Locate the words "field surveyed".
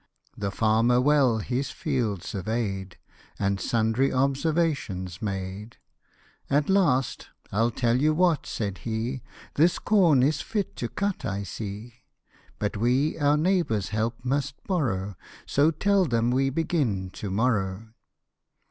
1.69-2.97